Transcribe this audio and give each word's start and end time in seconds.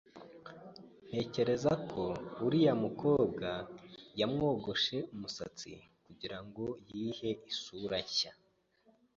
Ntekereza 1.07 1.71
ko 1.91 2.03
uriya 2.45 2.73
mukobwa 2.83 3.49
yamwogoshe 4.19 4.97
umusatsi 5.13 5.69
kugirango 6.05 6.65
yihe 6.95 7.29
isura 7.51 7.97
nshya. 8.07 8.31